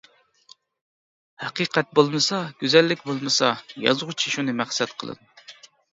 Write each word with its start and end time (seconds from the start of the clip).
ھەقىقەت 1.43 1.91
بولمىسا، 1.99 2.39
گۈزەللىك 2.63 3.03
بولمىسا 3.11 3.53
يازغۇچى 3.89 4.37
شۇنى 4.37 4.57
مەقسەت 4.63 4.97
قىلىدۇ. 5.03 5.61